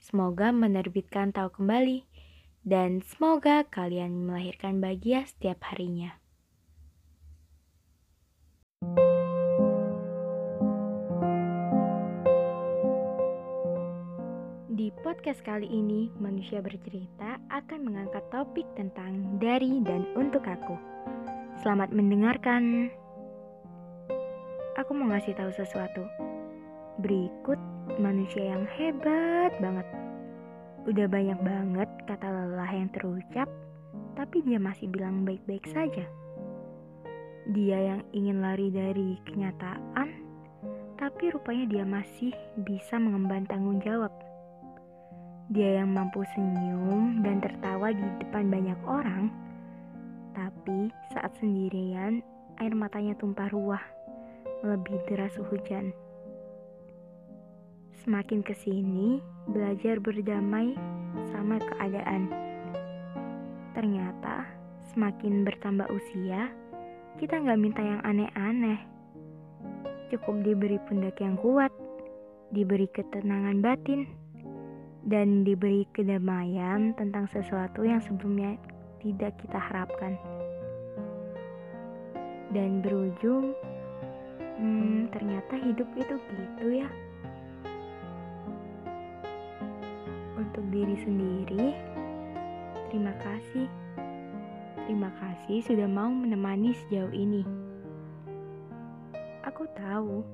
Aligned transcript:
Semoga 0.00 0.48
menerbitkan 0.48 1.28
tahu 1.36 1.60
kembali 1.60 2.08
dan 2.64 3.04
semoga 3.04 3.68
kalian 3.68 4.24
melahirkan 4.24 4.80
bahagia 4.80 5.28
setiap 5.28 5.60
harinya. 5.68 6.16
Di 14.72 14.88
podcast 15.04 15.44
kali 15.44 15.68
ini, 15.68 16.08
manusia 16.16 16.64
bercerita 16.64 17.36
akan 17.52 17.84
mengangkat 17.84 18.24
topik 18.32 18.64
tentang 18.80 19.36
dari 19.36 19.84
dan 19.84 20.08
untuk 20.16 20.48
aku. 20.48 20.80
Selamat 21.60 21.92
mendengarkan. 21.92 22.88
Aku 24.80 24.96
mau 24.96 25.12
ngasih 25.12 25.36
tahu 25.36 25.52
sesuatu. 25.52 26.08
Berikut 27.00 27.56
manusia 27.96 28.52
yang 28.52 28.68
hebat 28.76 29.56
banget. 29.56 29.88
Udah 30.84 31.08
banyak 31.08 31.40
banget 31.40 31.88
kata 32.04 32.28
lelah 32.28 32.68
yang 32.68 32.92
terucap, 32.92 33.48
tapi 34.16 34.44
dia 34.44 34.60
masih 34.60 34.84
bilang 34.92 35.24
baik-baik 35.24 35.64
saja. 35.72 36.04
Dia 37.56 37.78
yang 37.80 38.00
ingin 38.12 38.44
lari 38.44 38.68
dari 38.68 39.16
kenyataan, 39.24 40.08
tapi 41.00 41.32
rupanya 41.32 41.64
dia 41.72 41.84
masih 41.88 42.36
bisa 42.68 43.00
mengemban 43.00 43.48
tanggung 43.48 43.80
jawab. 43.80 44.12
Dia 45.48 45.80
yang 45.80 45.96
mampu 45.96 46.20
senyum 46.36 47.24
dan 47.24 47.40
tertawa 47.40 47.96
di 47.96 48.08
depan 48.20 48.52
banyak 48.52 48.76
orang, 48.84 49.32
tapi 50.36 50.92
saat 51.16 51.32
sendirian 51.40 52.20
air 52.60 52.76
matanya 52.76 53.16
tumpah 53.16 53.48
ruah, 53.48 53.82
lebih 54.60 55.00
deras 55.08 55.32
hujan. 55.40 55.96
Semakin 58.00 58.40
ke 58.40 58.56
sini, 58.56 59.20
belajar 59.44 60.00
berdamai 60.00 60.72
sama 61.28 61.60
keadaan. 61.60 62.32
Ternyata, 63.76 64.48
semakin 64.88 65.44
bertambah 65.44 65.84
usia, 65.92 66.48
kita 67.20 67.36
nggak 67.36 67.60
minta 67.60 67.84
yang 67.84 68.00
aneh-aneh. 68.00 68.80
Cukup 70.08 70.40
diberi 70.40 70.80
pundak 70.88 71.20
yang 71.20 71.36
kuat, 71.44 71.68
diberi 72.56 72.88
ketenangan 72.88 73.60
batin, 73.60 74.08
dan 75.04 75.44
diberi 75.44 75.84
kedamaian 75.92 76.96
tentang 76.96 77.28
sesuatu 77.28 77.84
yang 77.84 78.00
sebelumnya 78.00 78.56
tidak 79.04 79.36
kita 79.44 79.60
harapkan. 79.60 80.16
Dan 82.48 82.80
berujung, 82.80 83.52
hmm, 84.56 85.12
ternyata 85.12 85.52
hidup 85.60 85.88
itu 86.00 86.16
gitu 86.16 86.80
ya. 86.80 86.88
Untuk 90.50 90.66
diri 90.74 90.98
sendiri, 91.06 91.78
terima 92.90 93.14
kasih. 93.22 93.70
Terima 94.82 95.14
kasih 95.22 95.62
sudah 95.62 95.86
mau 95.86 96.10
menemani 96.10 96.74
sejauh 96.74 97.14
ini. 97.14 97.46
Aku 99.46 99.62
tahu 99.78 100.26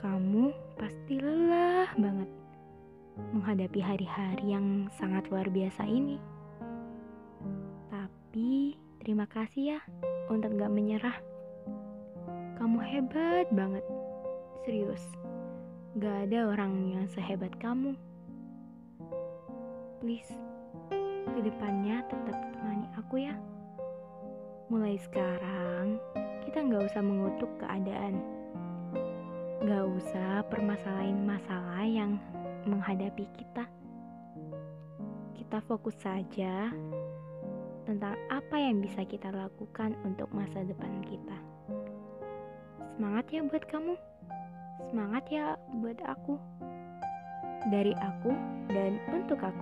kamu 0.00 0.56
pasti 0.80 1.20
lelah 1.20 1.92
banget 2.00 2.24
menghadapi 3.36 3.84
hari-hari 3.84 4.56
yang 4.56 4.88
sangat 4.96 5.28
luar 5.28 5.44
biasa 5.52 5.84
ini. 5.84 6.16
Tapi 7.92 8.80
terima 9.04 9.28
kasih 9.28 9.76
ya 9.76 9.80
untuk 10.32 10.56
gak 10.56 10.72
menyerah. 10.72 11.20
Kamu 12.56 12.80
hebat 12.80 13.52
banget, 13.52 13.84
serius. 14.64 15.04
Gak 16.00 16.32
ada 16.32 16.48
orang 16.48 16.96
yang 16.96 17.04
sehebat 17.12 17.52
kamu 17.60 17.92
please, 20.02 20.34
ke 21.30 21.40
depannya 21.46 22.02
tetap 22.10 22.34
temani 22.34 22.90
aku 22.98 23.22
ya. 23.22 23.38
Mulai 24.66 24.98
sekarang, 24.98 26.02
kita 26.42 26.58
nggak 26.58 26.90
usah 26.90 27.02
mengutuk 27.06 27.46
keadaan. 27.62 28.18
Nggak 29.62 29.86
usah 30.02 30.42
permasalahin 30.50 31.22
masalah 31.22 31.86
yang 31.86 32.18
menghadapi 32.66 33.30
kita. 33.38 33.62
Kita 35.38 35.62
fokus 35.70 35.94
saja 36.02 36.74
tentang 37.86 38.18
apa 38.26 38.58
yang 38.58 38.82
bisa 38.82 39.06
kita 39.06 39.30
lakukan 39.30 39.94
untuk 40.02 40.26
masa 40.34 40.66
depan 40.66 40.98
kita. 41.06 41.38
Semangat 42.98 43.30
ya 43.30 43.46
buat 43.46 43.64
kamu. 43.70 43.94
Semangat 44.90 45.30
ya 45.30 45.54
buat 45.78 46.02
aku. 46.02 46.42
Dari 47.70 47.94
aku 47.94 48.34
dan 48.74 48.98
untuk 49.14 49.38
aku. 49.38 49.61